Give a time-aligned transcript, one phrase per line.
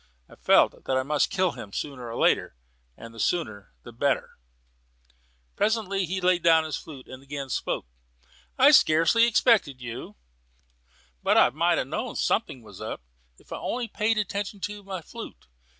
[0.27, 2.55] I felt that I must kill him sooner or later,
[2.97, 4.39] and the sooner the better.
[5.55, 7.85] Presently he laid down his flute again and spoke:
[8.57, 11.21] "I scarcely expected you." I grunted something in answer.
[11.21, 13.03] "But I might have known something was up,
[13.37, 15.45] if I'd only paid attention to my flute.